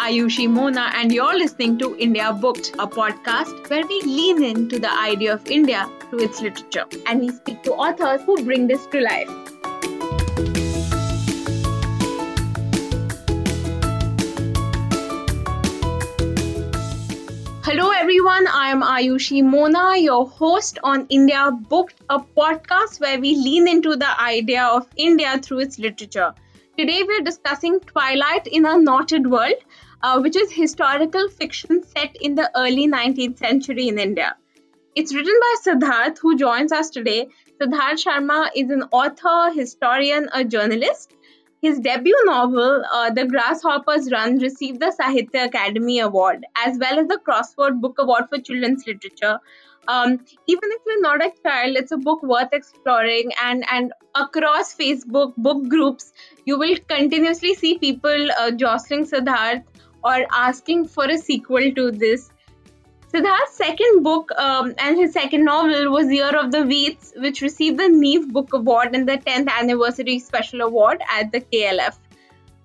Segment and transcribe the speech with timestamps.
[0.00, 4.90] Ayushi Mona, and you're listening to India Booked, a podcast where we lean into the
[4.90, 9.00] idea of India through its literature and we speak to authors who bring this to
[9.02, 9.28] life.
[17.62, 18.46] Hello, everyone.
[18.48, 23.96] I am Ayushi Mona, your host on India Booked, a podcast where we lean into
[23.96, 26.32] the idea of India through its literature.
[26.78, 29.56] Today we're discussing Twilight in a Knotted World,
[30.02, 34.36] uh, which is historical fiction set in the early 19th century in India.
[34.96, 37.28] It's written by Siddharth, who joins us today.
[37.60, 41.14] Siddharth Sarma is an author, historian, a journalist.
[41.62, 47.06] His debut novel, uh, The Grasshopper's Run, received the Sahitya Akademi Award as well as
[47.06, 49.38] the Crossword Book Award for Children's Literature
[49.88, 54.74] um, even if you're not a child it's a book worth exploring and and across
[54.76, 56.12] facebook book groups
[56.44, 59.64] you will continuously see people uh, jostling siddharth
[60.04, 62.30] or asking for a sequel to this
[63.12, 67.76] Siddharth's second book um, and his second novel was Year of the Weeds, which received
[67.76, 71.96] the Neev Book Award and the 10th Anniversary Special Award at the KLF.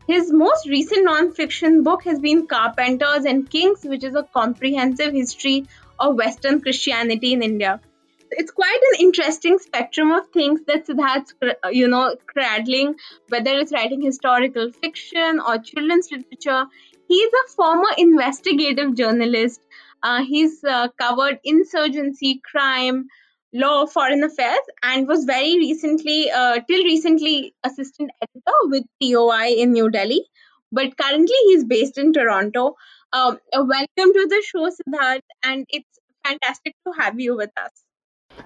[0.08, 5.66] His most recent non-fiction book has been Carpenters and Kings, which is a comprehensive history
[6.00, 7.82] of Western Christianity in India.
[8.30, 11.34] It's quite an interesting spectrum of things that Siddharth's,
[11.72, 12.98] you know, cradling,
[13.30, 16.66] whether it's writing historical fiction or children's literature.
[17.08, 19.62] He's a former investigative journalist.
[20.04, 23.08] Uh, he's uh, covered insurgency, crime,
[23.54, 29.72] law, foreign affairs, and was very recently, uh, till recently, assistant editor with TOI in
[29.74, 30.26] New Delhi.
[30.72, 32.76] But currently, he's based in Toronto.
[33.14, 37.72] Um, uh, welcome to the show, Siddharth, and it's fantastic to have you with us.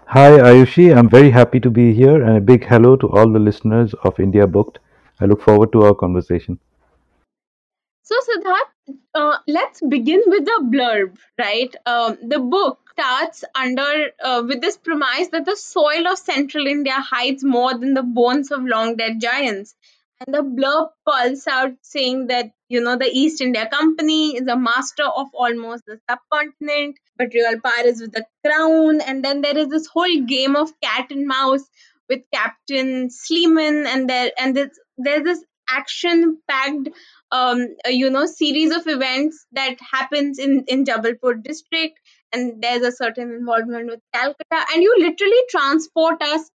[0.07, 0.95] Hi, Ayushi.
[0.95, 4.19] I'm very happy to be here, and a big hello to all the listeners of
[4.19, 4.79] India Booked.
[5.19, 6.59] I look forward to our conversation.
[8.09, 11.75] So, Siddharth, uh, let's begin with the blurb, right?
[11.85, 16.93] Um, the book starts under uh, with this premise that the soil of central India
[16.93, 19.75] hides more than the bones of long dead giants.
[20.25, 24.57] And the blurb calls out saying that, you know, the East India Company is a
[24.57, 29.01] master of almost the subcontinent, but real power is with the crown.
[29.01, 31.69] And then there is this whole game of cat and mouse
[32.09, 36.89] with Captain Sleeman, and there and there's, there's this action-packed,
[37.31, 41.99] um, uh, you know, series of events that happens in in Jabalpur district,
[42.33, 46.49] and there's a certain involvement with Calcutta, and you literally transport us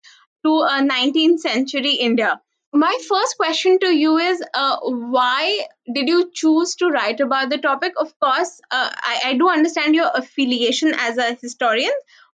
[0.46, 2.40] to a 19th century India.
[2.74, 5.60] My first question to you is uh, why
[5.94, 7.94] did you choose to write about the topic?
[7.98, 11.92] Of course uh, I, I do understand your affiliation as a historian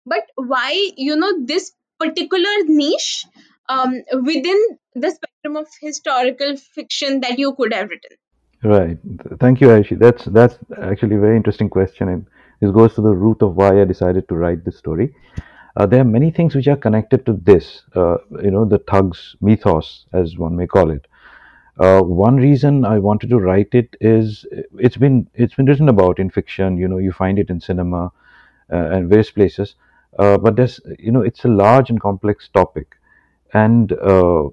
[0.07, 3.25] but why you know this particular niche
[3.69, 5.11] um, within the
[5.57, 8.17] of historical fiction that you could have written
[8.65, 8.99] right
[9.41, 9.99] thank you Ayushi.
[9.99, 12.27] that's that's actually a very interesting question and
[12.61, 15.15] this goes to the root of why i decided to write this story
[15.79, 19.37] uh, there are many things which are connected to this, uh, you know, the thugs
[19.41, 21.07] mythos, as one may call it.
[21.79, 24.45] Uh, one reason I wanted to write it is
[24.77, 26.77] it's been it's been written about in fiction.
[26.77, 28.07] You know, you find it in cinema
[28.73, 29.77] uh, and various places,
[30.19, 32.97] uh, but there's you know it's a large and complex topic,
[33.55, 34.49] and uh,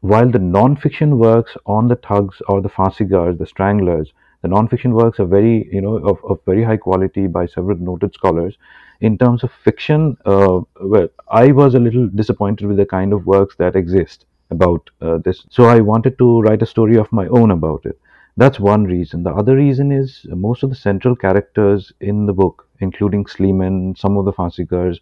[0.00, 4.12] while the non-fiction works on the thugs or the Phansigars, the stranglers,
[4.42, 8.14] the non-fiction works are very you know of, of very high quality by several noted
[8.14, 8.56] scholars
[9.00, 13.26] in terms of fiction, uh, well, I was a little disappointed with the kind of
[13.26, 15.44] works that exist about uh, this.
[15.50, 17.98] So I wanted to write a story of my own about it.
[18.36, 19.22] That's one reason.
[19.22, 24.16] The other reason is most of the central characters in the book, including Sleeman, some
[24.16, 24.98] of the Phansigars,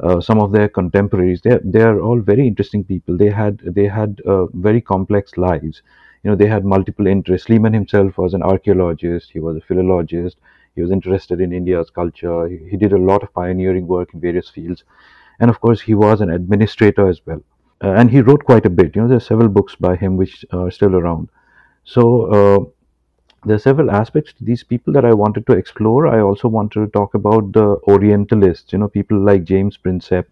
[0.00, 3.16] uh, some of their contemporaries, they they are all very interesting people.
[3.16, 5.82] They had they had uh, very complex lives.
[6.22, 7.46] You know, they had multiple interests.
[7.46, 9.30] Sleeman himself was an archaeologist.
[9.30, 10.36] He was a philologist.
[10.74, 12.48] He was interested in India's culture.
[12.48, 14.84] He, he did a lot of pioneering work in various fields.
[15.40, 17.42] And of course, he was an administrator as well.
[17.82, 18.96] Uh, and he wrote quite a bit.
[18.96, 21.28] You know, there are several books by him which are still around.
[21.84, 22.02] So
[22.38, 22.58] uh,
[23.44, 26.06] there are several aspects to these people that I wanted to explore.
[26.06, 28.72] I also wanted to talk about the Orientalists.
[28.72, 30.24] You know, people like James Prinsep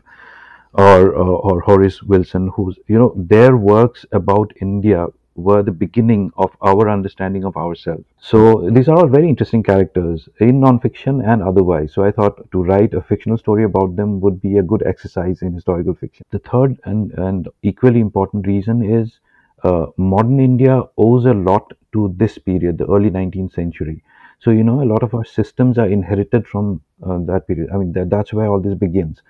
[0.74, 5.06] or uh, or Horace Wilson, who's you know their works about India
[5.36, 8.04] were the beginning of our understanding of ourselves.
[8.18, 11.92] So these are all very interesting characters in non-fiction and otherwise.
[11.92, 15.42] So I thought to write a fictional story about them would be a good exercise
[15.42, 16.24] in historical fiction.
[16.30, 19.20] The third and, and equally important reason is
[19.62, 24.02] uh, modern India owes a lot to this period, the early 19th century.
[24.38, 27.70] So, you know, a lot of our systems are inherited from uh, that period.
[27.72, 29.22] I mean, that, that's where all this begins.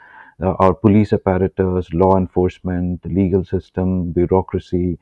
[0.42, 4.98] Uh, our police apparatus, law enforcement, legal system, bureaucracy,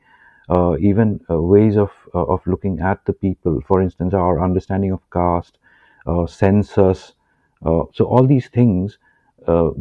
[0.49, 3.61] uh, even uh, ways of uh, of looking at the people.
[3.67, 5.57] For instance, our understanding of caste,
[6.05, 7.13] uh, census.
[7.97, 8.99] So all these things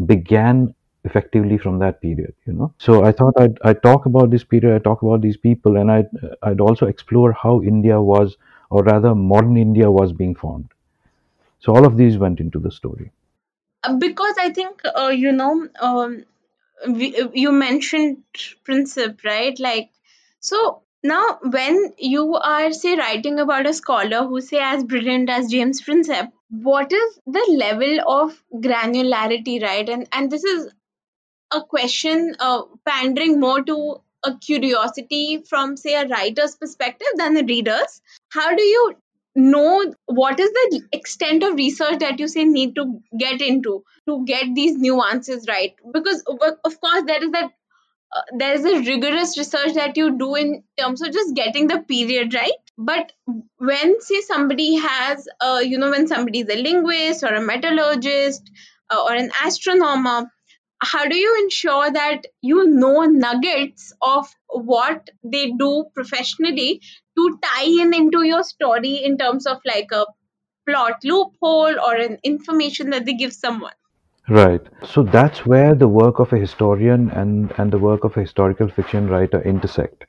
[0.06, 0.75] began
[1.05, 2.35] effectively from that period.
[2.47, 2.75] You know.
[2.79, 4.75] So I thought I'd, I'd talk about this period.
[4.75, 6.09] I talk about these people, and I'd
[6.43, 8.37] I'd also explore how India was,
[8.71, 10.69] or rather, modern India was being formed.
[11.61, 13.11] So all of these went into the story.
[13.83, 16.25] Uh, because I think uh, you know um,
[16.89, 18.23] we, you mentioned
[18.67, 19.59] Prinsep, right?
[19.59, 19.91] Like
[20.41, 25.51] so now when you are say writing about a scholar who say as brilliant as
[25.51, 29.89] James Prinsep, what is the level of granularity, right?
[29.89, 30.73] And and this is
[31.55, 37.45] a question uh, pandering more to a curiosity from say a writer's perspective than the
[37.45, 38.01] reader's.
[38.31, 38.95] How do you
[39.37, 44.25] know what is the extent of research that you say need to get into to
[44.25, 45.75] get these nuances right?
[45.93, 47.51] Because of course there is that
[48.17, 51.81] uh, there is a rigorous research that you do in terms of just getting the
[51.81, 52.53] period right.
[52.79, 53.12] But
[53.59, 58.51] when say somebody has uh, you know when somebody is a linguist or a metallurgist
[58.91, 60.31] uh, or an astronomer
[60.84, 66.81] how do you ensure that you know nuggets of what they do professionally
[67.16, 70.04] to tie in into your story in terms of like a
[70.66, 73.72] plot loophole or an information that they give someone
[74.28, 74.62] Right.
[74.82, 78.69] So that's where the work of a historian and, and the work of a historical
[78.69, 80.06] fiction writer intersect.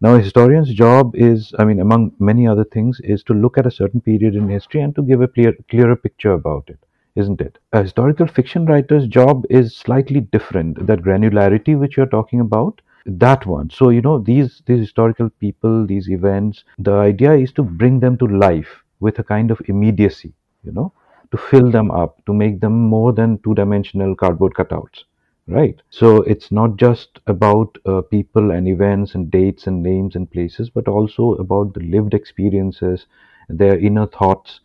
[0.00, 3.66] Now, a historian's job is, I mean, among many other things, is to look at
[3.66, 6.78] a certain period in history and to give a clear, clearer picture about it,
[7.16, 7.58] isn't it?
[7.72, 10.86] A historical fiction writer's job is slightly different.
[10.86, 13.70] That granularity which you're talking about, that one.
[13.70, 18.16] So, you know, these these historical people, these events, the idea is to bring them
[18.18, 20.32] to life with a kind of immediacy,
[20.64, 20.92] you know,
[21.30, 25.04] to fill them up, to make them more than two-dimensional cardboard cutouts
[25.46, 30.30] right so it's not just about uh, people and events and dates and names and
[30.30, 33.06] places but also about the lived experiences
[33.48, 34.60] their inner thoughts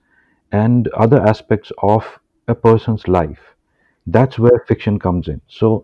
[0.52, 3.56] and other aspects of a person's life
[4.08, 5.84] that's where fiction comes in so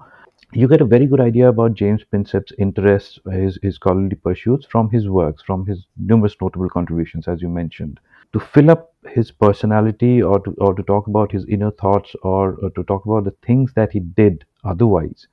[0.54, 4.90] you get a very good idea about James Prinsep's interests, his, his scholarly pursuits from
[4.90, 8.00] his works, from his numerous notable contributions, as you mentioned.
[8.34, 12.56] To fill up his personality or to, or to talk about his inner thoughts or,
[12.56, 15.28] or to talk about the things that he did otherwise,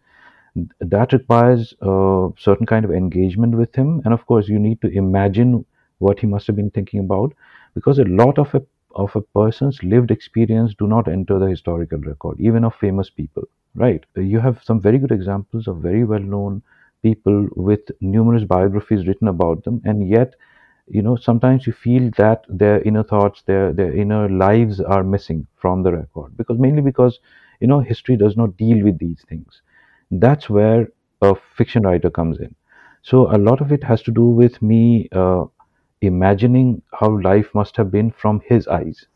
[0.80, 4.00] that requires a certain kind of engagement with him.
[4.04, 5.64] And of course, you need to imagine
[5.98, 7.32] what he must have been thinking about
[7.74, 8.62] because a lot of a,
[8.94, 13.44] of a person's lived experience do not enter the historical record, even of famous people
[13.74, 14.04] Right.
[14.16, 16.62] You have some very good examples of very well known
[17.02, 20.34] people with numerous biographies written about them, and yet,
[20.88, 25.46] you know, sometimes you feel that their inner thoughts, their their inner lives are missing
[25.56, 27.20] from the record because mainly because
[27.60, 29.62] you know history does not deal with these things.
[30.10, 30.88] That's where
[31.22, 32.54] a fiction writer comes in.
[33.02, 35.44] So a lot of it has to do with me uh,
[36.02, 39.06] imagining how life must have been from his eyes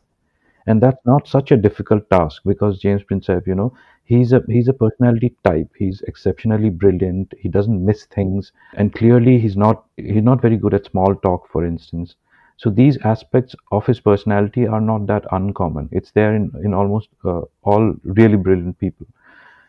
[0.67, 4.67] and that's not such a difficult task because James Prinsep, you know, he's a he's
[4.67, 5.69] a personality type.
[5.77, 7.33] He's exceptionally brilliant.
[7.37, 11.47] He doesn't miss things, and clearly he's not he's not very good at small talk,
[11.49, 12.15] for instance.
[12.57, 15.89] So these aspects of his personality are not that uncommon.
[15.91, 19.07] It's there in in almost uh, all really brilliant people.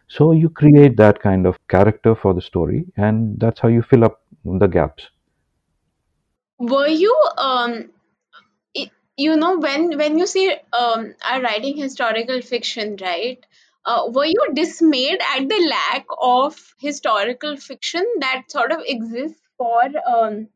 [0.08, 4.04] So you create that kind of character for the story, and that's how you fill
[4.04, 5.10] up the gaps.
[6.72, 7.90] Were you um
[9.16, 13.46] you know when when you see um are writing historical fiction right
[13.86, 19.82] uh, were you dismayed at the lack of historical fiction that sort of exists for
[20.14, 20.48] um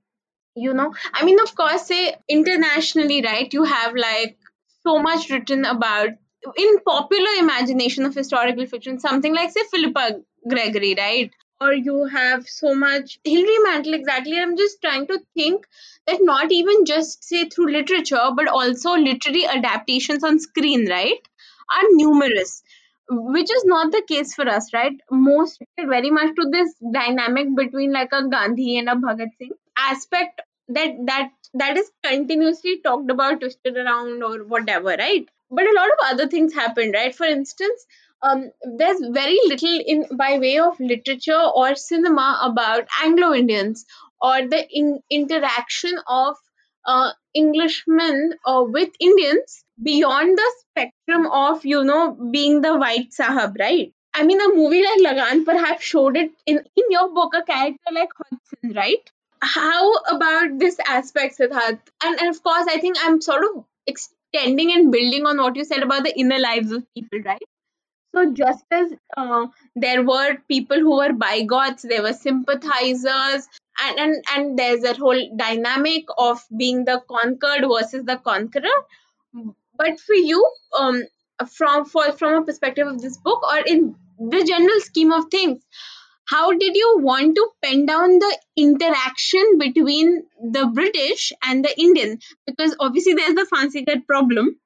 [0.57, 4.39] you know i mean of course say internationally right you have like
[4.87, 6.11] so much written about
[6.57, 10.09] in popular imagination of historical fiction something like say philippa
[10.49, 15.67] gregory right or you have so much hilary mantel exactly i'm just trying to think
[16.07, 21.29] that not even just say through literature but also literary adaptations on screen right
[21.77, 22.63] are numerous
[23.11, 24.93] which is not the case for us right?
[25.11, 30.43] Most very much to this dynamic between like a gandhi and a bhagat singh aspect
[30.69, 35.27] that that that is continuously talked about twisted around or whatever right?
[35.51, 37.15] But a lot of other things happened right?
[37.15, 37.87] For instance
[38.23, 43.85] um, there's very little in by way of literature or cinema about anglo-indians
[44.21, 46.37] or the in, interaction of
[46.87, 53.59] uh, englishmen uh, with indians beyond the spectrum of you know being the white sahab
[53.59, 57.43] right i mean a movie like lagan perhaps showed it in in your book a
[57.53, 61.79] character like hudson right how about this aspect, Siddharth?
[62.03, 65.65] And, and of course, I think I'm sort of extending and building on what you
[65.65, 67.41] said about the inner lives of people, right?
[68.15, 69.47] So just as uh,
[69.77, 73.49] there were people who were bigots, there were sympathizers,
[73.83, 78.79] and and and there's that whole dynamic of being the conquered versus the conqueror.
[79.77, 80.45] But for you
[80.79, 81.03] um
[81.57, 85.63] from for from a perspective of this book or in the general scheme of things
[86.27, 90.25] how did you want to pen down the interaction between
[90.57, 92.19] the british and the indian?
[92.47, 94.57] Because obviously there's the Phansigar problem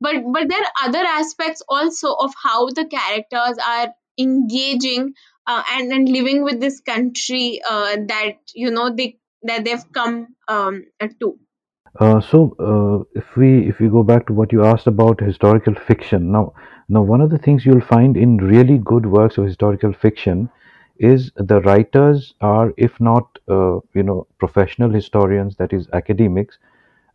[0.00, 5.14] but but there are other aspects also of how the characters are engaging
[5.46, 10.28] uh, and and living with this country uh, that you know they that they've come
[10.48, 10.84] um,
[11.20, 11.38] to.
[12.00, 15.74] Uh, so uh, if we if we go back to what you asked about historical
[15.74, 16.52] fiction, now
[16.88, 20.50] now one of the things you'll find in really good works of historical fiction
[20.98, 26.58] is the writers are, if not uh, you know professional historians, that is academics,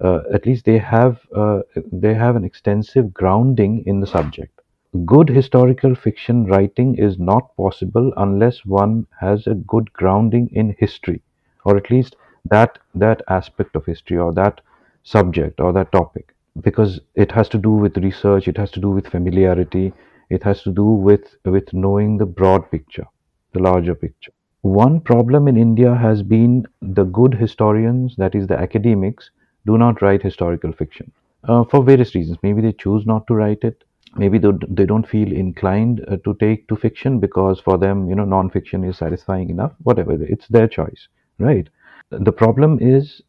[0.02, 4.62] at least they have uh, they have an extensive grounding in the subject.
[5.06, 11.22] Good historical fiction writing is not possible unless one has a good grounding in history,
[11.66, 12.16] or at least
[12.46, 14.62] that that aspect of history or that
[15.04, 18.90] subject or that topic, because it has to do with research, it has to do
[18.90, 19.94] with familiarity,
[20.30, 23.06] it has to do with with knowing the broad picture,
[23.54, 24.32] the larger picture.
[24.62, 29.30] One problem in India has been the good historians, that is, the academics,
[29.66, 31.12] do not write historical fiction
[31.44, 32.38] uh, for various reasons.
[32.44, 33.84] Maybe they choose not to write it.
[34.16, 38.26] Maybe they, don't feel inclined uh, to take to fiction because for them, you know,
[38.26, 39.74] non-fiction is satisfying enough.
[39.84, 41.70] Whatever, it's their choice, right?
[42.10, 43.22] The problem is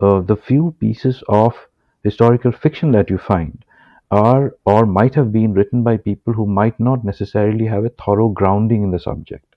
[0.00, 1.54] uh, the few pieces of
[2.04, 3.64] historical fiction that you find
[4.10, 8.28] are or might have been written by people who might not necessarily have a thorough
[8.28, 9.48] grounding in the subject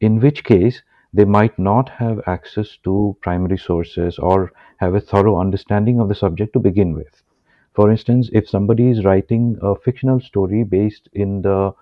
[0.00, 0.82] in which case
[1.12, 6.14] they might not have access to primary sources or have a thorough understanding of the
[6.14, 7.22] subject to begin with.
[7.74, 11.72] For instance, if somebody is writing a fictional story based in the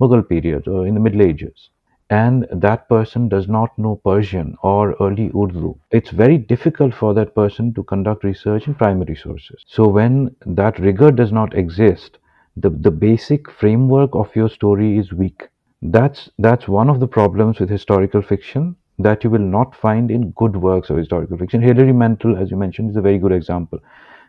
[0.00, 1.70] Mughal period or in the Middle Ages,
[2.10, 7.34] and that person does not know Persian or early Urdu, it's very difficult for that
[7.34, 9.64] person to conduct research in primary sources.
[9.66, 12.18] So, when that rigor does not exist,
[12.56, 15.48] the, the basic framework of your story is weak
[15.82, 20.30] that's that's one of the problems with historical fiction that you will not find in
[20.32, 21.62] good works of historical fiction.
[21.62, 23.78] Hilary Mantel, as you mentioned, is a very good example.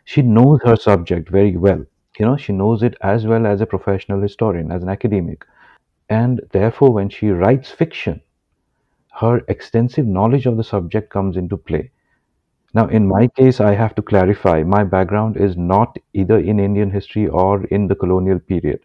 [0.06, 1.86] She knows her subject very well.
[2.20, 5.46] You know, she knows it as well as a professional historian, as an academic.
[6.10, 8.22] And therefore, when she writes fiction,
[9.20, 11.92] her extensive knowledge of the subject comes into play.
[12.74, 16.92] Now, in my case, I have to clarify my background is not either in Indian
[16.92, 18.82] history or in the colonial period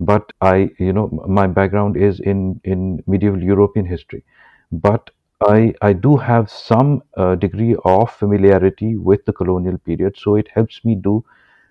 [0.00, 4.24] but I, you know, my background is in in medieval European history,
[4.72, 5.10] but
[5.42, 10.48] I I do have some uh, degree of familiarity with the colonial period, so it
[10.48, 11.24] helps me do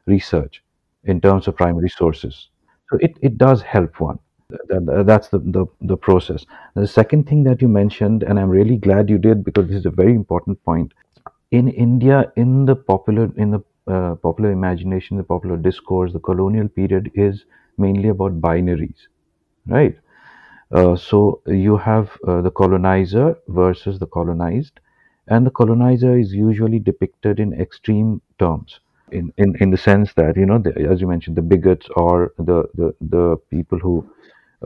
[0.07, 0.63] research
[1.03, 2.49] in terms of primary sources.
[2.89, 4.19] So it, it does help one.
[4.49, 6.45] That, that's the, the the process.
[6.75, 9.85] The second thing that you mentioned, and I'm really glad you did because this is
[9.85, 10.93] a very important point.
[11.51, 16.67] In India, in the popular in the uh, popular imagination, the popular discourse, the colonial
[16.67, 17.45] period is
[17.77, 19.07] mainly about binaries,
[19.67, 19.97] right?
[20.71, 24.79] Uh, so you have uh, the colonizer versus the colonized,
[25.27, 28.79] and the colonizer is usually depicted in extreme terms.
[29.11, 32.33] In, in, in the sense that you know, the, as you mentioned, the bigots or
[32.37, 34.07] the the, the people who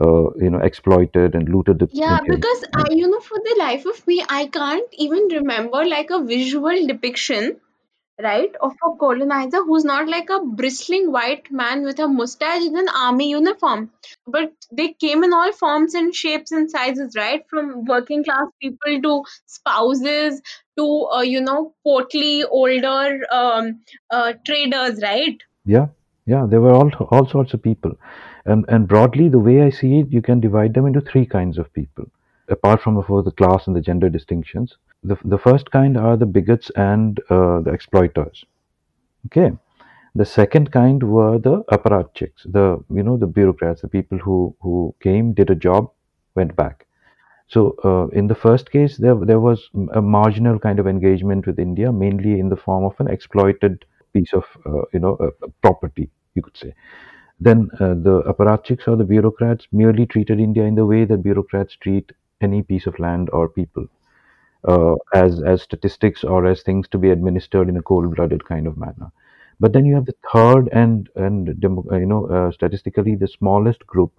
[0.00, 3.86] uh, you know exploited and looted the yeah because I, you know for the life
[3.86, 7.60] of me i can't even remember like a visual depiction
[8.22, 12.76] right, of a colonizer who's not like a bristling white man with a mustache in
[12.76, 13.90] an army uniform.
[14.26, 17.44] But they came in all forms and shapes and sizes, right?
[17.48, 20.40] From working class people to spouses
[20.78, 23.80] to, uh, you know, portly, older um,
[24.10, 25.42] uh, traders, right?
[25.64, 25.88] Yeah,
[26.26, 27.98] yeah, there were all all sorts of people,
[28.44, 31.58] and and broadly, the way I see it, you can divide them into three kinds
[31.58, 32.10] of people,
[32.48, 36.16] apart from of course the class and the gender distinctions the, the first kind are
[36.16, 38.44] the bigots and uh, the exploiters.
[39.26, 39.52] Okay.
[40.16, 44.94] The second kind were the apparatchiks the you know the bureaucrats the people who who
[45.00, 45.90] came did a job
[46.36, 46.86] went back.
[47.48, 51.58] So uh, in the first case there there was a marginal kind of engagement with
[51.58, 55.14] india mainly in the form of an exploited piece of uh, you know
[55.62, 56.74] property you could say.
[57.40, 61.76] Then uh, the apparatchiks or the bureaucrats merely treated india in the way that bureaucrats
[61.76, 63.88] treat any piece of land or people
[64.66, 68.76] uh, as as statistics or as things to be administered in a cold-blooded kind of
[68.76, 69.10] manner.
[69.60, 73.86] But then you have the third and and uh, you know uh, statistically the smallest
[73.86, 74.12] group,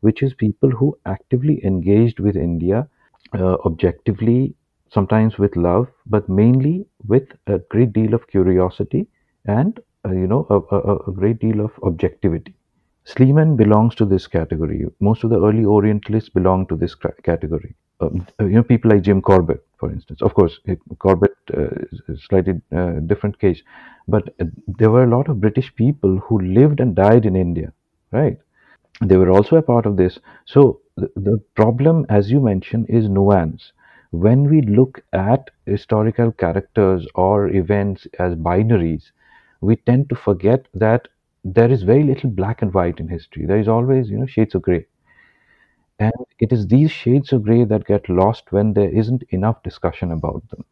[0.00, 2.88] which is people who actively engaged with India,
[3.34, 4.54] uh, objectively,
[4.90, 9.06] sometimes with love, but mainly with a great deal of curiosity
[9.46, 12.54] and uh, you know a, a, a great deal of objectivity.
[13.04, 14.84] Sleeman belongs to this category.
[15.00, 17.74] Most of the early Orientalists belong to this category.
[18.00, 20.20] Um, you know, people like Jim Corbett, for instance.
[20.22, 20.58] Of course,
[20.98, 23.62] Corbett uh, is a slightly uh, different case,
[24.08, 27.72] but uh, there were a lot of British people who lived and died in India,
[28.12, 28.38] right?
[29.02, 30.18] They were also a part of this.
[30.46, 33.72] So the, the problem, as you mentioned, is nuance.
[34.10, 39.12] When we look at historical characters or events as binaries,
[39.60, 41.08] we tend to forget that
[41.44, 43.46] there is very little black and white in history.
[43.46, 44.86] There is always, you know, shades of gray.
[45.98, 50.10] And it is these shades of gray that get lost when there isn't enough discussion
[50.10, 50.64] about them.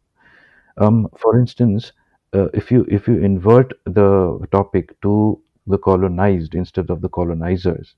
[0.77, 1.93] Um, for instance,
[2.33, 7.95] uh, if you if you invert the topic to the colonized instead of the colonizers,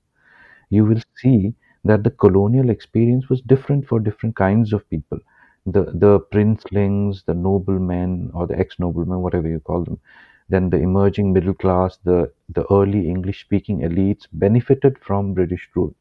[0.70, 1.54] you will see
[1.84, 5.20] that the colonial experience was different for different kinds of people.
[5.66, 10.00] The the princelings, the noblemen or the ex-noblemen, whatever you call them,
[10.48, 15.94] then the emerging middle class, the the early English-speaking elites benefited from British rule.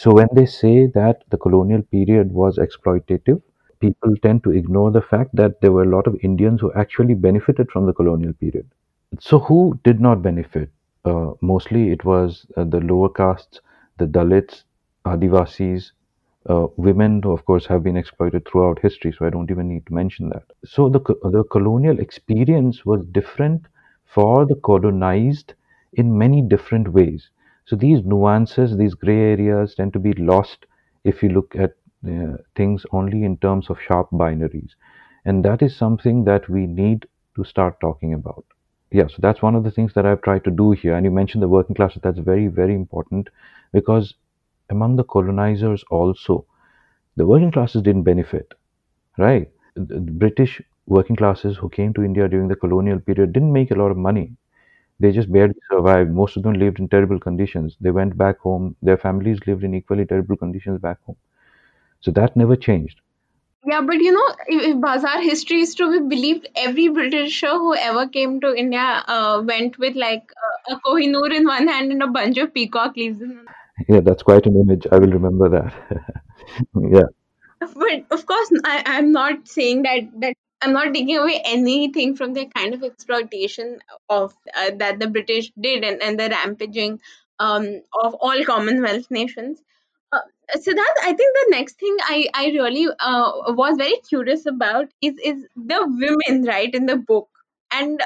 [0.00, 3.42] So when they say that the colonial period was exploitative,
[3.80, 7.14] people tend to ignore the fact that there were a lot of Indians who actually
[7.14, 8.66] benefited from the colonial period.
[9.20, 10.70] So who did not benefit?
[11.04, 13.60] Uh, mostly it was uh, the lower castes,
[13.98, 14.64] the Dalits,
[15.04, 15.92] Adivasis,
[16.48, 19.94] uh, women, of course, have been exploited throughout history, so I don't even need to
[19.94, 20.44] mention that.
[20.64, 23.66] So the, the colonial experience was different
[24.06, 25.54] for the colonized
[25.92, 27.30] in many different ways.
[27.68, 30.66] So these nuances, these gray areas tend to be lost
[31.04, 31.74] if you look at
[32.08, 34.72] uh, things only in terms of sharp binaries.
[35.24, 37.06] And that is something that we need
[37.36, 38.44] to start talking about.
[38.90, 40.96] Yeah, so that's one of the things that I've tried to do here.
[40.96, 43.28] And you mentioned the working classes, that's very, very important
[43.72, 44.14] because
[44.70, 46.46] among the colonizers also,
[47.16, 48.54] the working classes didn't benefit,
[49.18, 49.50] right?
[49.76, 53.70] The the British working classes who came to India during the colonial period didn't make
[53.72, 54.36] a lot of money.
[55.00, 56.10] They just barely survived.
[56.10, 57.76] Most of them lived in terrible conditions.
[57.80, 58.76] They went back home.
[58.82, 61.16] Their families lived in equally terrible conditions back home.
[62.00, 63.00] So that never changed.
[63.66, 68.08] Yeah, but you know, if, Bazaar history is to be believed, every Britisher who ever
[68.08, 70.32] came to India uh, went with like
[70.70, 73.54] uh, a Kohinoor in one hand and a bunch of peacock leaves in another.
[73.88, 74.86] Yeah, that's quite an image.
[74.90, 75.74] I will remember that.
[76.90, 77.08] yeah,
[77.60, 82.32] But of course, I, I'm not saying that that I'm not taking away anything from
[82.34, 87.00] the kind of exploitation of uh, that the British did and, and the rampaging
[87.38, 89.62] um, of all Commonwealth nations.
[90.12, 90.20] Uh,
[90.56, 95.14] Siddharth, I think the next thing I, I really uh, was very curious about is
[95.24, 97.28] is the women, right, in the book.
[97.70, 98.00] And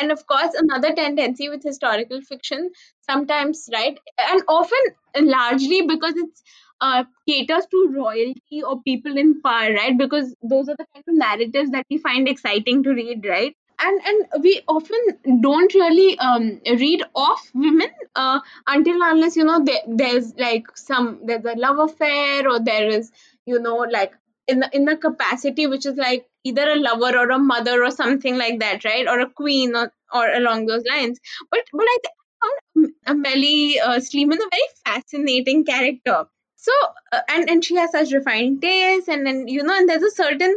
[0.00, 2.70] and of course another tendency with historical fiction
[3.08, 4.78] sometimes right and often
[5.20, 6.42] largely because it's
[6.80, 9.96] uh, caters to royalty or people in power right?
[9.96, 13.54] Because those are the kind of narratives that we find exciting to read right?
[13.82, 19.64] And and we often don't really um, read off women uh, until unless you know
[19.64, 23.10] there, there's like some there's a love affair or there is
[23.46, 24.12] you know like
[24.48, 27.90] in the in the capacity which is like either a lover or a mother or
[27.90, 29.06] something like that right?
[29.08, 31.18] Or a queen or, or along those lines.
[31.50, 36.24] But but i think I found Amelie uh, Sleeman a very fascinating character
[36.60, 36.72] so
[37.12, 40.10] uh, and and she has such refined taste and then you know and there's a
[40.10, 40.56] certain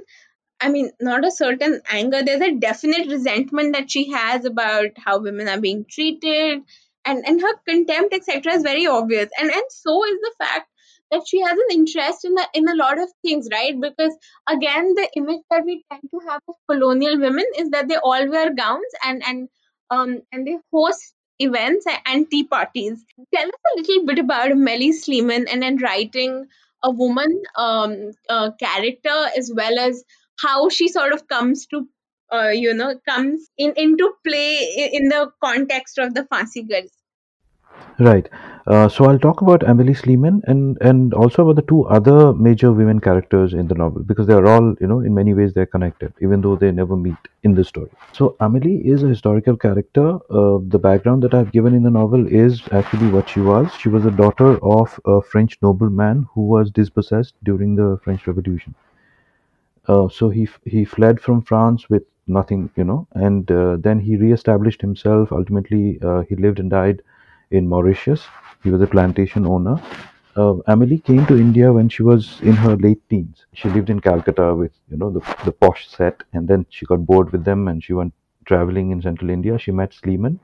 [0.62, 2.24] I mean, not a certain anger.
[2.24, 6.62] There's a definite resentment that she has about how women are being treated,
[7.06, 9.30] and and her contempt, etc., is very obvious.
[9.39, 10.70] And and so is the fact
[11.12, 13.80] that she has an interest in a, in a lot of things, right?
[13.80, 14.16] Because
[14.50, 18.30] again, the image that we tend to have of colonial women is that they all
[18.30, 19.50] wear gowns and and
[19.92, 23.04] um and they host events and tea parties.
[23.34, 26.48] Tell us a little bit about Amelie Sleeman and then writing
[26.84, 30.04] a woman um, uh, character as well as
[30.39, 31.88] how she sort of comes to
[32.32, 36.89] uh, you know comes in into play in the context of the Phansigars.
[38.00, 38.28] Right.
[38.65, 42.72] Uh, so I'll talk about Emily Sleeman and and also about the two other major
[42.72, 45.65] women characters in the novel because they are all, you know, in many ways they're
[45.76, 47.89] connected, even though they never meet in the story.
[48.13, 50.08] So Amelie is a historical character.
[50.30, 53.74] Uh, the background that I've given in the novel is actually what she was.
[53.80, 58.76] She was a daughter of a French nobleman who was dispossessed during the French Revolution.
[59.88, 64.15] Uh, so he he fled from France with nothing, you know, and uh, then he
[64.17, 65.32] reestablished himself.
[65.32, 67.02] Ultimately, uh, he lived and died
[67.54, 68.26] in Mauritius.
[68.63, 69.82] He was a plantation owner.
[70.36, 73.46] Uh, Amelie came to India when she was in her late teens.
[73.54, 77.06] She lived in Calcutta with you know the the posh set, and then she got
[77.06, 78.13] bored with them, and she went
[78.46, 79.58] traveling in central India.
[79.60, 80.39] She met Sleeman.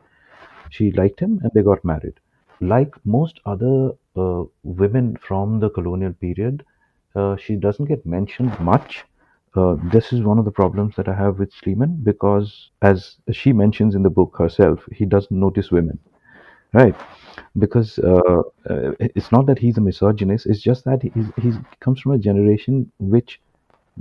[0.69, 2.19] She liked him, and they got married.
[2.61, 6.65] Like most other uh, women from the colonial period,
[7.15, 9.05] uh, she doesn't get mentioned much.
[9.55, 13.53] Uh, this is one of the problems that I have with Sleeman because, as she
[13.53, 15.99] mentions in the book herself, he doesn't notice women,
[16.73, 16.95] right?
[17.57, 22.13] Because uh, uh, it's not that he's a misogynist; it's just that he's comes from
[22.13, 23.39] a generation which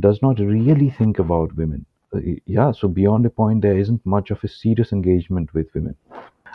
[0.00, 1.84] does not really think about women.
[2.14, 5.94] Uh, yeah, so beyond a point, there isn't much of a serious engagement with women.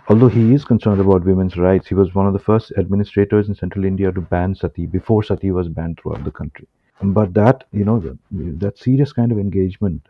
[0.10, 3.56] Although he is concerned about women's rights, he was one of the first administrators in
[3.56, 6.68] central India to ban sati before sati was banned throughout the country.
[7.02, 10.08] But that, you know, that serious kind of engagement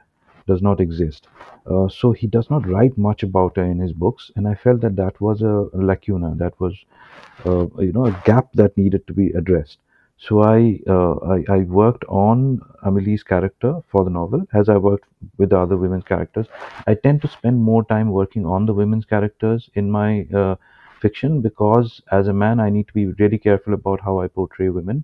[0.48, 1.28] does not exist.
[1.66, 4.82] Uh, so he does not write much about her in his books, and I felt
[4.82, 6.74] that that was a lacuna, that was,
[7.46, 9.78] uh, you know, a gap that needed to be addressed.
[10.18, 15.10] So I, uh, I, I worked on Amelie's character for the novel, as I worked
[15.38, 16.48] with the other women's characters.
[16.88, 20.56] I tend to spend more time working on the women's characters in my uh,
[21.02, 24.70] fiction because, as a man, I need to be really careful about how I portray
[24.70, 25.04] women.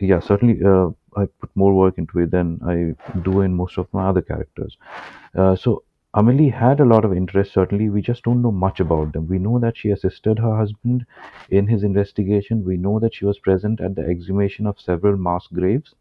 [0.00, 3.86] Yeah, certainly, uh, I put more work into it than I do in most of
[3.92, 4.78] my other characters.
[5.36, 5.82] Uh, so
[6.14, 7.90] Amelie had a lot of interest, certainly.
[7.90, 9.28] We just don't know much about them.
[9.28, 11.04] We know that she assisted her husband
[11.50, 12.64] in his investigation.
[12.64, 15.94] We know that she was present at the exhumation of several mass graves.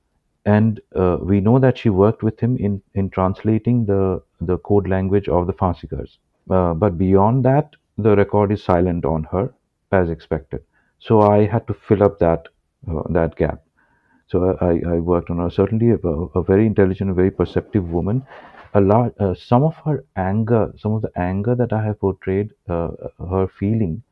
[0.45, 4.87] And uh, we know that she worked with him in, in translating the, the code
[4.87, 6.17] language of the Phansigars.
[6.49, 9.53] Uh, but beyond that, the record is silent on her,
[9.91, 10.61] as expected.
[10.99, 12.47] So I had to fill up that,
[12.89, 13.61] uh, that gap.
[14.29, 15.49] So I, I worked on her.
[15.49, 16.07] Certainly, a,
[16.39, 18.25] a very intelligent, very perceptive woman.
[18.75, 22.51] A lot, uh, some of her anger, some of the anger that I have portrayed,
[22.67, 22.89] uh,
[23.29, 24.03] her feeling,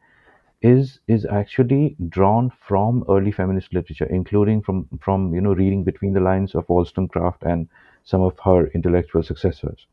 [0.61, 6.13] is is actually drawn from early feminist literature, including from from you know reading between
[6.13, 7.67] the lines of Wollstonecraft and
[8.03, 9.85] some of her intellectual successors.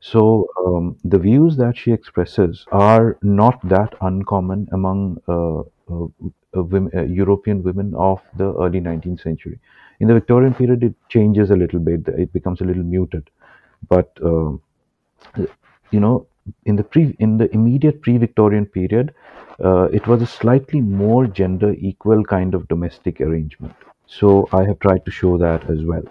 [0.00, 5.62] So um, the views that she expresses are not that uncommon among uh,
[6.54, 9.58] women, uh, European women of the early 19th century.
[10.00, 13.30] In the Victorian period, it changes a little bit; it becomes a little muted.
[13.88, 14.52] But uh,
[15.90, 16.26] you know,
[16.64, 19.14] in the pre in the immediate pre-Victorian period,
[19.64, 23.74] uh, it was a slightly more gender equal kind of domestic arrangement.
[24.06, 26.02] So I have tried to show that as well.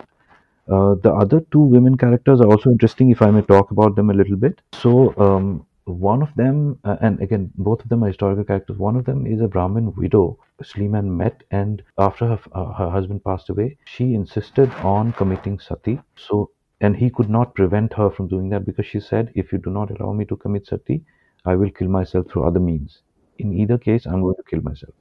[0.69, 4.09] Uh, the other two women characters are also interesting, if I may talk about them
[4.09, 4.61] a little bit.
[4.73, 8.77] So, um, one of them, uh, and again, both of them are historical characters.
[8.77, 13.23] One of them is a Brahmin widow Sleeman met, and after her, uh, her husband
[13.23, 15.99] passed away, she insisted on committing sati.
[16.15, 19.57] So, and he could not prevent her from doing that because she said, If you
[19.59, 21.03] do not allow me to commit sati,
[21.45, 23.01] I will kill myself through other means.
[23.39, 24.93] In either case, I'm going to kill myself.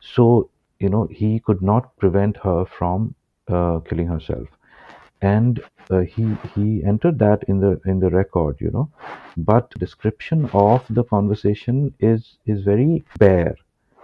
[0.00, 3.14] So, you know, he could not prevent her from
[3.48, 4.48] uh, killing herself
[5.22, 6.24] and uh, he
[6.54, 8.88] he entered that in the in the record you know.
[9.36, 13.56] But description of the conversation is is very bare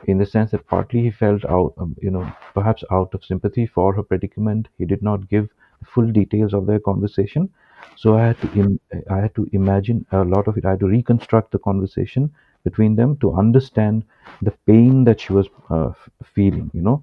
[0.07, 3.67] in the sense that partly he felt out um, you know perhaps out of sympathy
[3.67, 4.69] for her predicament.
[4.79, 5.49] He did not give
[5.85, 7.49] full details of their conversation.
[7.97, 10.65] So i had to Im- i had to imagine a lot of it.
[10.65, 12.31] I had to reconstruct the conversation
[12.65, 14.05] between them to understand
[14.41, 15.93] the pain that she was uh,
[16.35, 17.03] feeling you know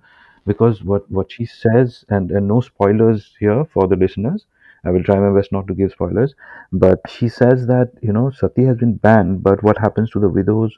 [0.52, 4.46] because what what she says and and no spoilers here for the listeners.
[4.88, 6.34] I will try my best not to give spoilers.
[6.72, 10.30] But she says that you know sati has been banned but what happens to the
[10.40, 10.78] widows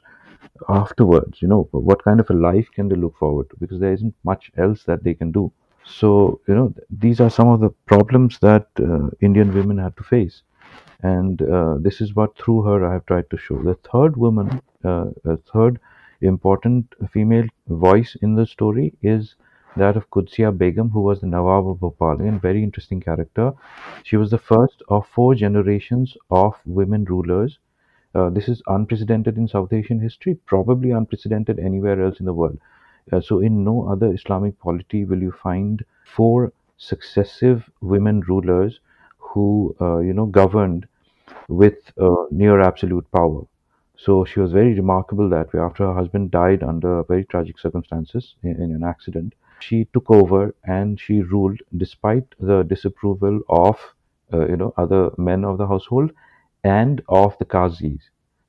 [0.68, 1.42] afterwards?
[1.42, 3.56] You know what kind of a life can they look forward to?
[3.64, 5.44] Because there isn't much else that they can do.
[5.84, 6.74] So you know
[7.06, 10.42] these are some of the problems that uh, indian women have to face.
[11.02, 13.62] And uh, this is what through her I have tried to show.
[13.62, 15.80] The third woman, uh, a third
[16.20, 19.34] important female voice in the story is
[19.76, 23.52] that of Qudsiya Begum, who was the Nawab of Bhopal, and very interesting character.
[24.02, 27.58] She was the first of four generations of women rulers.
[28.14, 32.58] Uh, this is unprecedented in South Asian history, probably unprecedented anywhere else in the world.
[33.12, 38.80] Uh, so, in no other Islamic polity will you find four successive women rulers
[39.18, 40.86] who, uh, you know, governed
[41.48, 43.42] with uh, near absolute power.
[43.96, 45.60] So she was very remarkable that way.
[45.60, 50.54] After her husband died under very tragic circumstances in, in an accident, she took over
[50.64, 53.78] and she ruled despite the disapproval of
[54.32, 56.12] uh, you know other men of the household
[56.64, 58.00] and of the Qazis.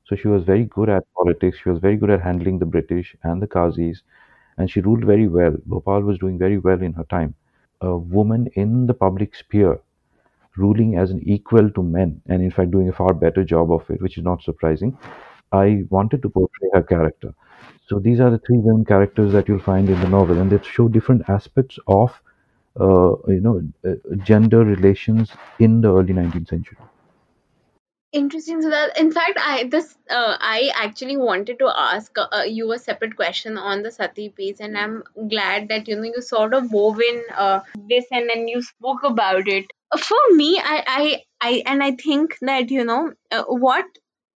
[0.04, 1.58] So she was very good at politics.
[1.62, 4.02] She was very good at handling the British and the Qazis,
[4.58, 5.56] and she ruled very well.
[5.66, 7.34] Bhopal was doing very well in her time.
[7.80, 9.80] A woman in the public sphere
[10.56, 13.88] ruling as an equal to men, and in fact doing a far better job of
[13.90, 14.96] it, which is not surprising.
[15.52, 17.34] I wanted to portray her character.
[17.86, 20.58] So these are the three women characters that you'll find in the novel, and they
[20.62, 22.18] show different aspects of,
[22.80, 26.78] uh, you know, uh, gender relations in the early 19th century.
[28.12, 28.62] Interesting.
[28.62, 32.78] So that, in fact, I this uh, I actually wanted to ask uh, you a
[32.78, 36.72] separate question on the sati piece, and I'm glad that you know you sort of
[36.72, 39.66] wove in uh, this and then you spoke about it.
[39.98, 43.84] For me, I I, I and I think that you know uh, what.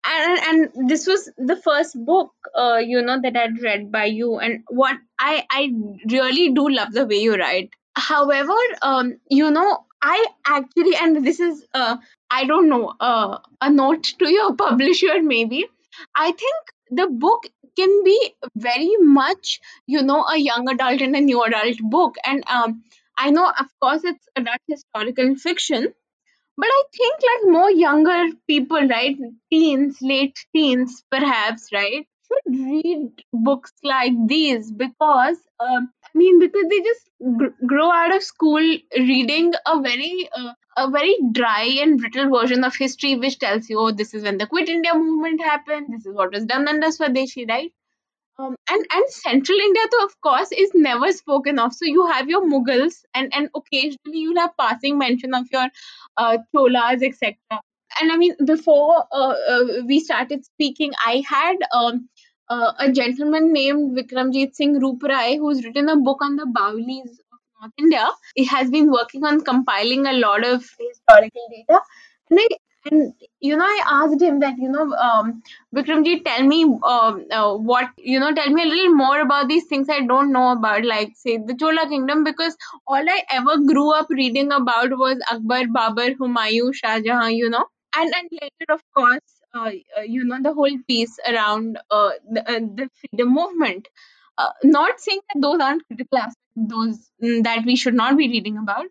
[0.10, 0.40] And,
[0.76, 4.64] and this was the first book, uh, you know, that I'd read by you, and
[4.70, 5.72] what I I
[6.10, 7.72] really do love the way you write.
[7.96, 11.98] However, um, you know, I actually, and this is, uh,
[12.32, 15.66] I don't know, uh, a note to your publisher maybe.
[16.16, 21.22] I think the book can be very much, you know, a young adult and a
[21.22, 22.16] new adult book.
[22.26, 22.84] And um,
[23.18, 25.94] I know, of course, it's adult historical fiction,
[26.58, 29.16] but I think like more younger people, right,
[29.52, 36.66] teens, late teens, perhaps, right, should read books like these because, um, I mean, because
[36.70, 38.62] they just gr- grow out of school
[38.98, 43.80] reading a very, uh, a very dry and brittle version of history, which tells you,
[43.80, 45.88] oh, this is when the Quit India movement happened.
[45.90, 47.72] This is what was done under Swadeshi, right?
[48.40, 51.74] Um, and and Central India, though, of course, is never spoken of.
[51.74, 55.68] So you have your Mughals, and and occasionally you'll have passing mention of your
[56.18, 57.36] uh, Cholas, etc.
[58.00, 62.10] And I mean, before uh, uh, we started speaking, I had um,
[62.50, 67.40] uh, a gentleman named Vikramjit Singh Rooprai who's written a book on the Baolis of
[67.62, 68.08] North India.
[68.36, 71.82] He has been working on compiling a lot of historical data.
[72.30, 72.48] And I
[72.92, 75.42] and you know, I asked him that, you know, um,
[75.76, 79.66] Vikramji, tell me um, uh, what, you know, tell me a little more about these
[79.66, 83.92] things I don't know about, like, say, the Chola kingdom, because all I ever grew
[83.94, 88.82] up reading about was Akbar, Babur, Humayun, Shah Jahan, you know, and, and later, of
[88.96, 89.22] course,
[89.54, 93.88] uh, uh, you know, the whole piece around uh, the, uh, the freedom movement.
[94.38, 98.28] Uh, not saying that those aren't critical aspects, those mm, that we should not be
[98.28, 98.86] reading about,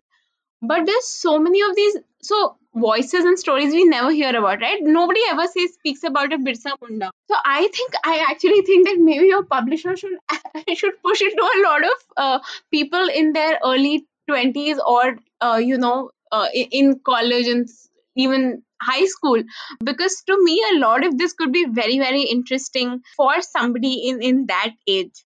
[0.61, 4.79] but there's so many of these so voices and stories we never hear about right?
[4.81, 7.11] Nobody ever says speaks about a birsa munda.
[7.29, 10.17] So i think i actually think that maybe your publisher should
[10.75, 12.39] should push it to a lot of uh,
[12.71, 17.67] people in their early 20s or uh, you know uh, in college and
[18.15, 19.41] even high school.
[19.83, 24.21] Because to me a lot of this could be very very interesting for somebody in
[24.21, 25.23] in that age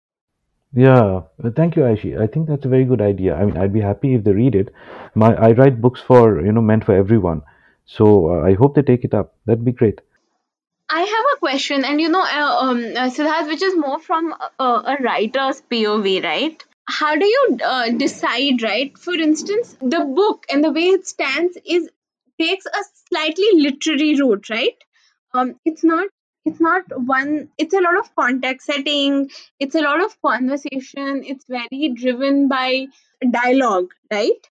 [0.73, 2.19] Yeah, uh, thank you, Ayushi.
[2.19, 3.35] I think that's a very good idea.
[3.35, 4.73] I mean, I'd be happy if they read it.
[5.15, 7.41] My I write books for, you know, meant for everyone.
[7.85, 9.35] So uh, I hope they take it up.
[9.45, 9.99] That'd be great.
[10.89, 14.33] I have a question, and you know, uh, um, uh, Siddharth, which is more from
[14.59, 16.63] a, a writer's POV, right?
[16.85, 18.97] How do you uh, decide, right?
[18.97, 21.89] For instance, the book and the way it stands is
[22.39, 24.77] takes a slightly literary route, right?
[25.33, 26.07] Um, it's not.
[26.45, 27.49] It's not one.
[27.57, 29.29] It's a lot of context setting.
[29.59, 31.23] It's a lot of conversation.
[31.25, 32.87] It's very driven by
[33.29, 34.41] dialogue, right?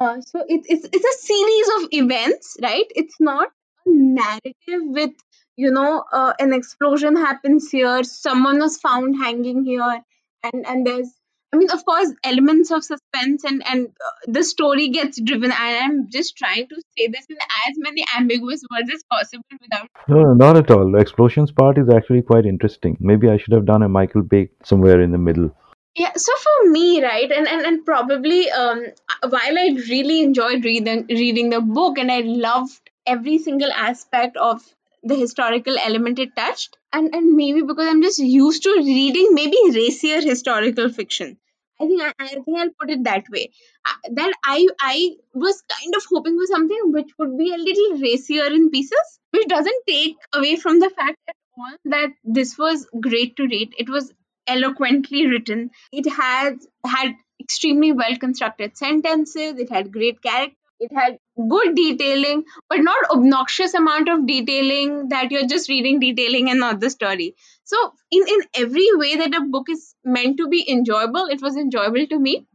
[0.00, 2.86] Uh, so it's it's it's a series of events, right?
[2.94, 3.48] It's not
[3.86, 5.12] a narrative with
[5.56, 10.00] you know uh, an explosion happens here, someone was found hanging here,
[10.42, 11.10] and and there's
[11.52, 15.52] I mean of course elements of suspense and and uh, the story gets driven.
[15.52, 17.36] And I'm just trying to say this in
[17.68, 20.90] as many ambiguous words as possible without No, no, not at all.
[20.90, 22.96] The explosions part is actually quite interesting.
[23.00, 25.54] Maybe I should have done a Michael Bay somewhere in the middle.
[25.94, 28.86] Yeah, so for me, right, and, and, and probably um,
[29.28, 34.62] while I really enjoyed reading reading the book and I loved every single aspect of
[35.02, 39.58] the historical element it touched, and, and maybe because I'm just used to reading maybe
[39.74, 41.36] racier historical fiction.
[41.80, 43.50] I think I, I think I'll put it that way.
[43.86, 47.98] Uh, that I I was kind of hoping for something which would be a little
[48.00, 52.88] racier in pieces, which doesn't take away from the fact at all that this was
[53.00, 53.74] great to read.
[53.78, 54.12] It was
[54.46, 59.58] eloquently written it has had extremely well constructed sentences.
[59.58, 60.56] It had great character.
[60.84, 61.18] It had
[61.48, 66.80] good detailing, but not obnoxious amount of detailing that you're just reading detailing and not
[66.80, 67.36] the story.
[67.64, 71.56] So in in every way that a book is meant to be enjoyable, it was
[71.56, 72.46] enjoyable to me.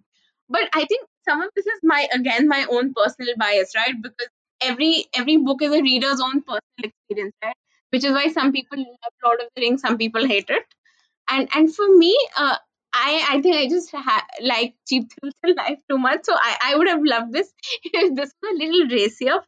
[0.50, 3.96] But I think some of this is my again my own personal bias, right?
[4.02, 4.30] Because
[4.62, 7.56] every every book is a reader's own personal experience, right?
[7.92, 10.66] Which is why some people love Lord of the Rings, some people hate it
[11.30, 12.58] and and for me uh,
[13.04, 16.22] i i think i just ha- like cheap thrills in life too much.
[16.24, 17.54] So i i would have loved this.
[17.84, 19.40] If this was a little racier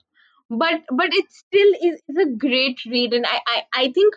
[0.50, 3.14] but but it still is, is a great read.
[3.14, 4.16] And i i, I think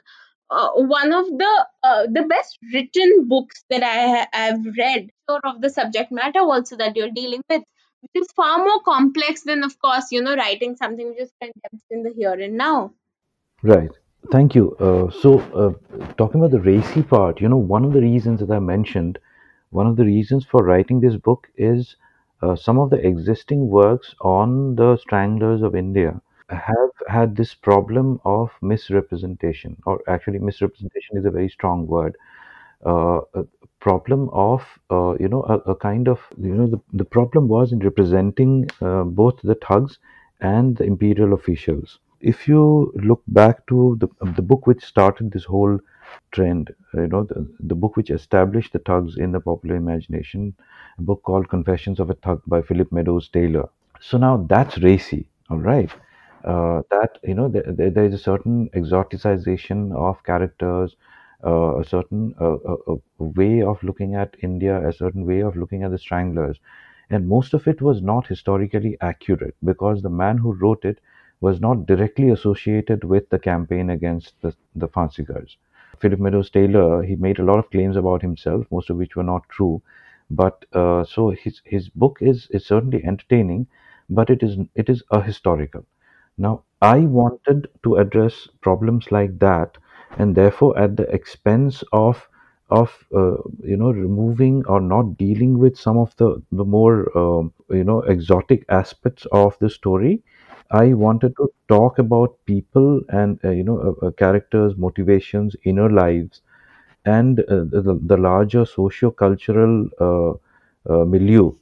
[0.51, 5.61] uh, one of the uh, the best written books that i have read sort of
[5.61, 7.63] the subject matter also that you're dealing with
[8.01, 11.87] which is far more complex than of course you know writing something which is condensed
[11.91, 12.93] in the here and now.
[13.63, 14.02] Right.
[14.31, 14.75] Thank you.
[14.77, 15.73] Uh, so, uh,
[16.17, 19.19] talking about the racy part, you know, one of the reasons that I mentioned,
[19.71, 21.97] one of the reasons for writing this book is
[22.43, 28.21] uh, some of the existing works on the stranglers of India have had this problem
[28.25, 32.17] of misrepresentation, or actually, misrepresentation is a very strong word.
[32.85, 33.45] Uh, a
[33.81, 37.73] problem of, uh, you know, a, a kind of, you know, the, the problem was
[37.73, 39.99] in representing uh, both the thugs
[40.41, 45.45] and the imperial officials if you look back to the the book which started this
[45.45, 45.79] whole
[46.33, 50.55] trend, you know, the, the book which established the thugs in the popular imagination,
[50.99, 53.69] a book called Confessions of a Thug by Philip Meadows Taylor.
[54.01, 55.91] So now that's racy, all right.
[56.45, 60.97] Uh, that you know there, there, there is a certain exoticization of characters,
[61.45, 65.57] uh, a certain uh, a, a way of looking at India, a certain way of
[65.57, 66.59] looking at the Stranglers,
[67.11, 70.99] and most of it was not historically accurate because the man who wrote it
[71.43, 75.57] was not directly associated with the campaign against the the Phansigars.
[75.99, 79.23] Philip Meadows Taylor, he made a lot of claims about himself, most of which were
[79.35, 79.83] not true.
[80.31, 83.67] But uh, so his his book is is certainly entertaining,
[84.09, 85.85] but it is it is a historical.
[86.37, 89.79] Now I wanted to address problems like that,
[90.19, 92.29] and therefore at the expense of
[92.71, 97.53] of uh, you know removing or not dealing with some of the the more um,
[97.71, 100.23] you know exotic aspects of the story
[100.73, 105.89] I wanted to talk about people and uh, you know uh, uh, characters, motivations, inner
[105.89, 106.41] lives,
[107.05, 110.31] and uh, the, the larger socio-cultural uh,
[110.93, 111.53] uh, milieu,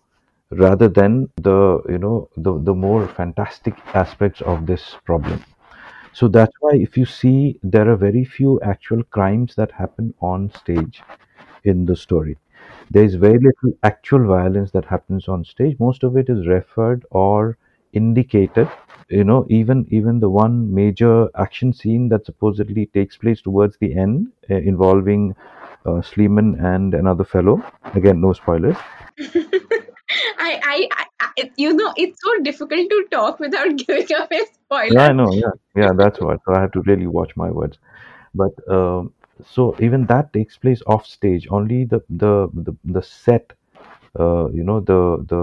[0.50, 5.44] rather than the you know the the more fantastic aspects of this problem.
[6.12, 10.50] So that's why if you see, there are very few actual crimes that happen on
[10.52, 11.02] stage
[11.64, 12.36] in the story.
[12.90, 15.78] There is very little actual violence that happens on stage.
[15.80, 17.58] Most of it is referred or
[17.92, 18.68] indicated
[19.08, 23.94] you know even even the one major action scene that supposedly takes place towards the
[23.96, 25.34] end uh, involving
[25.86, 27.62] uh, Sleeman and another fellow.
[27.94, 28.76] Again no spoilers.
[30.38, 31.06] I, I, I,
[31.38, 34.44] I- you know, it's so difficult to talk without giving away
[34.88, 35.54] yeah i know yeah.
[35.76, 37.78] Yeah that's what so i have to really watch my words.
[38.34, 39.12] But um,
[39.54, 41.46] so even that takes place off stage.
[41.50, 43.52] Only the the the, the set
[44.18, 45.00] uh, you know the
[45.32, 45.42] the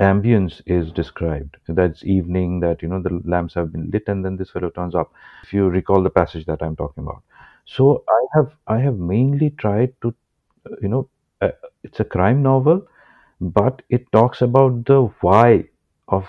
[0.00, 1.56] ambience is described.
[1.68, 4.94] That's evening that you know the lamps have been lit and then this fellow turns
[4.94, 7.22] up if you recall the passage that i'm talking about.
[7.66, 10.14] So i have i have mainly tried to
[10.82, 11.08] you know
[11.42, 11.50] uh,
[11.84, 12.86] it's a crime novel
[13.40, 15.64] but it talks about the why
[16.08, 16.28] of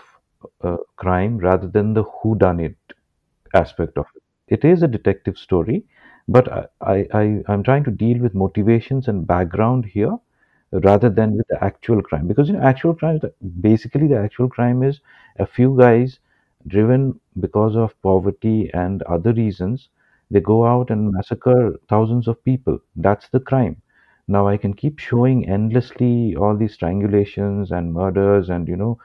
[0.63, 2.77] uh, crime rather than the who done it
[3.53, 4.23] aspect of it.
[4.47, 5.85] It is a detective story,
[6.27, 10.17] but I, I, I I'm trying to deal with motivations and background here
[10.71, 12.27] rather than with the actual crime.
[12.27, 13.19] Because you know actual crime
[13.61, 14.99] basically the actual crime is
[15.37, 16.19] a few guys
[16.67, 19.89] driven because of poverty and other reasons
[20.31, 22.79] they go out and massacre thousands of people.
[22.95, 23.81] That's the crime.
[24.27, 28.97] Now i can keep showing endlessly all these strangulations and murders and you know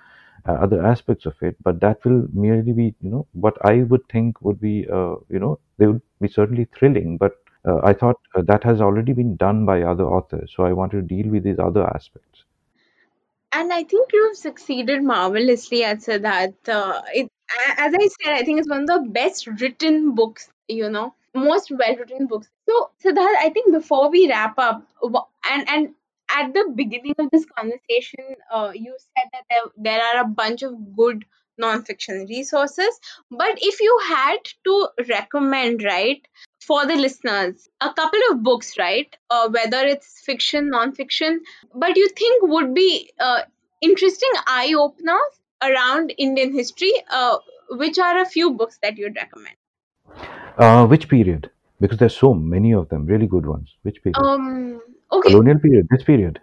[0.48, 4.06] uh, other aspects of it but that will merely be you know what i would
[4.08, 7.32] think would be uh, you know they would be certainly thrilling but
[7.66, 11.08] uh, I thought uh, that has already been done by other authors, so I wanted
[11.08, 12.44] to deal with these other aspects.
[13.52, 16.68] And I think you've succeeded marvelously at Siddharth.
[16.68, 17.30] Uh, it,
[17.78, 21.70] as I said, I think it's one of the best written books, you know, most
[21.70, 22.48] well written books.
[22.68, 24.86] So, Siddharth, I think before we wrap up,
[25.50, 25.94] and, and
[26.30, 30.62] at the beginning of this conversation, uh, you said that there, there are a bunch
[30.62, 31.24] of good
[31.58, 33.00] non-fiction resources.
[33.30, 36.20] But if you had to recommend, right,
[36.60, 41.40] for the listeners, a couple of books, right, uh, whether it's fiction, non-fiction,
[41.74, 43.42] but you think would be uh,
[43.82, 46.92] interesting eye openers around Indian history.
[47.10, 47.38] Uh,
[47.70, 49.56] which are a few books that you'd recommend?
[50.58, 51.50] Uh, which period?
[51.80, 53.74] Because there's so many of them, really good ones.
[53.82, 54.16] Which period?
[54.16, 54.80] Um.
[55.12, 55.30] Okay.
[55.30, 55.86] Colonial period.
[55.90, 56.40] This period.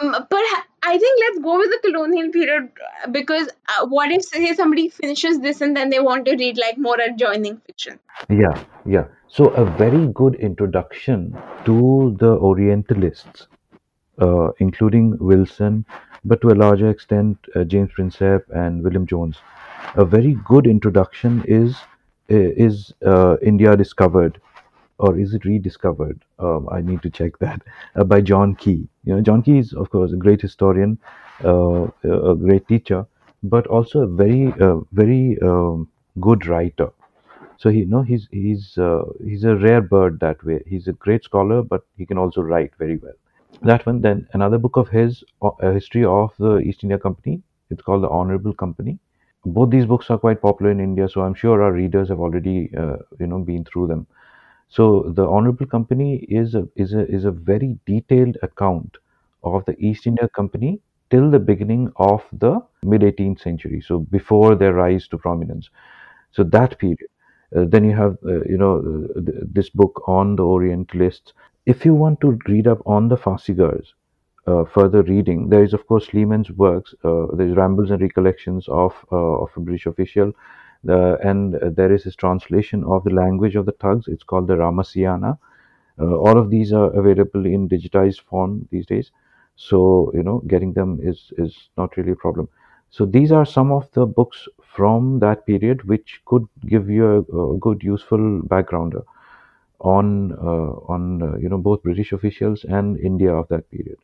[0.00, 0.42] Um, but
[0.88, 2.70] I think let's go with the colonial period
[3.04, 6.56] uh, because uh, what if say somebody finishes this and then they want to read
[6.56, 7.98] like more adjoining fiction?
[8.30, 9.04] Yeah, yeah.
[9.28, 13.48] So a very good introduction to the Orientalists,
[14.18, 15.84] uh, including Wilson,
[16.24, 19.36] but to a larger extent uh, James Prinsep and William Jones.
[19.96, 21.76] A very good introduction is
[22.28, 24.40] is uh, India discovered
[24.98, 26.24] or is it rediscovered?
[26.38, 27.62] Um, I need to check that.
[27.94, 28.88] Uh, by John Keay.
[29.08, 30.98] You know, John Keay is of course a great historian,
[31.44, 33.06] uh, a great teacher,
[33.42, 35.88] but also a very, uh, very um,
[36.20, 36.90] good writer.
[37.56, 40.62] So he, you know, he's he's uh, he's a rare bird that way.
[40.66, 43.18] He's a great scholar, but he can also write very well.
[43.62, 44.00] That one.
[44.02, 47.42] Then another book of his, uh, a history of the East India Company.
[47.70, 48.98] It's called the Honorable Company.
[49.44, 52.70] Both these books are quite popular in India, so I'm sure our readers have already,
[52.76, 54.06] uh, you know, been through them.
[54.68, 58.96] So the Honorable Company is a is a is a very detailed account
[59.42, 63.80] of the East India Company till the beginning of the mid 18th century.
[63.80, 65.70] So before their rise to prominence.
[66.32, 67.10] So that period.
[67.56, 71.32] Uh, then you have uh, you know uh, th- this book on the Orientalists.
[71.64, 73.88] If you want to read up on the Phansigars,
[74.46, 76.94] uh, further reading, there is of course Sleeman's works.
[77.04, 80.32] Uh, there's Rambles and Recollections of of a British official,
[80.88, 84.08] uh, and uh, there is his translation of the language of the Thugs.
[84.08, 85.38] It's called the Ramaseeana.
[86.00, 89.10] Uh, all of these are available in digitized form these days,
[89.56, 92.48] so you know getting them is is not really a problem.
[92.90, 97.54] So these are some of the books from that period which could give you a,
[97.54, 99.04] a good, useful backgrounder
[99.80, 103.98] on uh, on uh, you know both British officials and India of that period.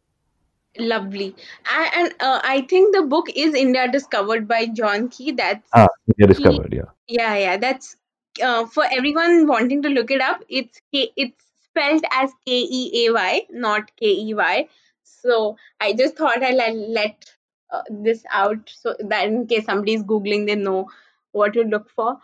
[0.79, 1.37] Lovely.
[1.73, 5.33] And, and uh, I think the book is India Discovered by John Keay.
[5.37, 6.35] That's Ah, India Key.
[6.35, 6.73] discovered.
[6.73, 6.91] Yeah.
[7.07, 7.57] Yeah, yeah.
[7.57, 7.97] That's
[8.43, 10.43] uh, for everyone wanting to look it up.
[10.49, 14.69] It's K, it's spelled as K E A Y, not K E Y.
[15.05, 17.33] So I just thought I'll let, let
[17.73, 20.91] uh, this out so that in case somebody's googling, they know
[21.31, 22.19] what to look for.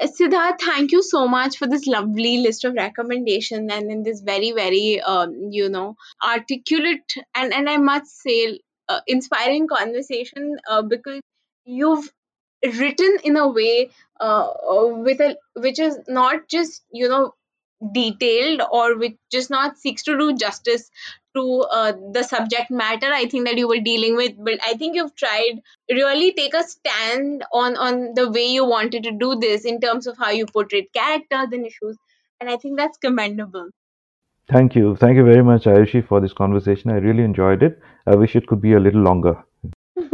[0.00, 4.20] Uh, Siddharth, thank you so much for this lovely list of recommendations and in this
[4.20, 10.82] very, very, um, you know, articulate and, and I must say, uh, inspiring conversation uh,
[10.82, 11.20] because
[11.64, 12.10] you've
[12.64, 13.90] written in a way
[14.20, 17.34] uh, uh, with a which is not just you know
[17.92, 20.90] detailed or which just not seeks to do justice
[21.36, 24.94] to uh, the subject matter i think that you were dealing with but i think
[24.94, 25.60] you've tried
[25.90, 30.06] really take a stand on on the way you wanted to do this in terms
[30.06, 31.96] of how you portrayed characters and issues
[32.40, 33.70] and i think that's commendable
[34.46, 34.94] Thank you.
[34.96, 36.90] Thank you very much, Ayushi, for this conversation.
[36.90, 37.80] I really enjoyed it.
[38.06, 39.42] I wish it could be a little longer.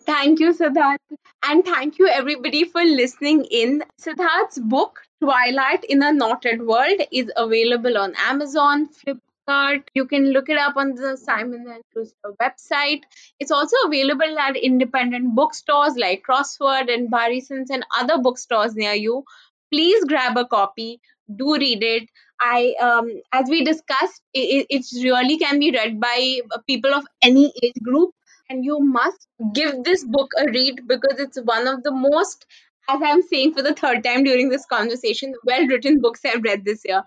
[0.00, 0.98] thank you, Siddharth.
[1.44, 3.84] And thank you, everybody, for listening in.
[4.00, 9.84] Siddharth's book, Twilight in a Knotted World, is available on Amazon, Flipkart.
[9.94, 13.02] You can look it up on the Simon and Schuster website.
[13.38, 19.24] It's also available at independent bookstores like Crossword and Bahrisons and other bookstores near you.
[19.72, 21.00] Please grab a copy.
[21.36, 22.08] Do read it.
[22.40, 27.52] I, um, as we discussed, it, it really can be read by people of any
[27.62, 28.10] age group
[28.50, 32.46] and you must give this book a read because it's one of the most
[32.88, 36.42] as i'm saying for the third time during this conversation the well written books i've
[36.42, 37.02] read this year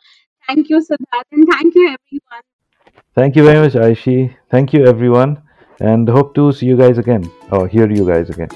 [0.48, 2.46] thank you siddharth and thank you everyone
[3.18, 4.36] Thank you very much, Ayushi.
[4.52, 5.42] Thank you, everyone.
[5.80, 8.50] And hope to see you guys again or hear you guys again.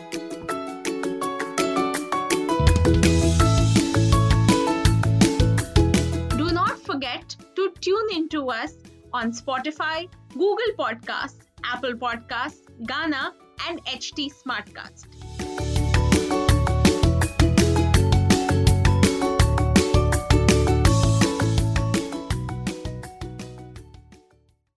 [6.41, 8.73] do not forget to tune into us
[9.13, 13.23] on spotify google podcasts apple podcasts Gaana
[13.67, 15.10] and ht smartcast